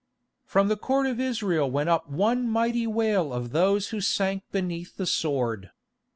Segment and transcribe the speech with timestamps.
[0.47, 4.97] From the Court of Israel went up one mighty wail of those who sank beneath
[4.97, 5.69] the sword.